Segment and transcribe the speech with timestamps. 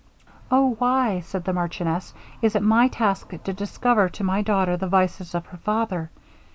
[0.49, 0.77] 'Oh!
[0.79, 2.11] why,' said the marchioness,
[2.41, 6.09] 'is it my task to discover to my daughter the vices of her father?